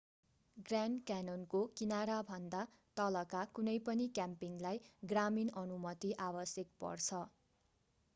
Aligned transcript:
grand 0.57 1.01
क्यान्योनको 1.09 1.59
किनाराभन्दा 1.81 2.61
तलका 2.97 3.43
कुनै 3.59 3.75
पनि 3.89 4.07
क्याम्पिङलाई 4.15 4.81
ग्रामीण 5.11 5.53
अनुमति 5.63 6.11
आवश्यक 6.29 6.73
पर्छ 6.81 7.21